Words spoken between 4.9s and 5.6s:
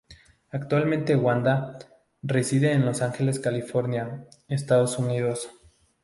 Unidos.